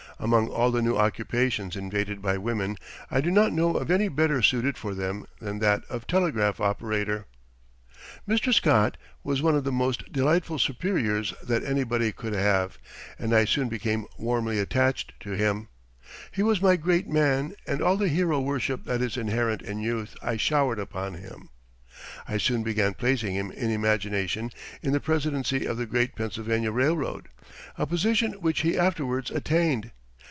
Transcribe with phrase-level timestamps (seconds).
[0.21, 2.77] Among all the new occupations invaded by women
[3.09, 7.25] I do not know of any better suited for them than that of telegraph operator.
[8.29, 8.53] Mr.
[8.53, 12.77] Scott was one of the most delightful superiors that anybody could have
[13.17, 15.69] and I soon became warmly attached to him.
[16.31, 20.15] He was my great man and all the hero worship that is inherent in youth
[20.21, 21.49] I showered upon him.
[22.27, 24.51] I soon began placing him in imagination
[24.83, 27.27] in the presidency of the great Pennsylvania Railroad
[27.75, 29.89] a position which he afterwards attained.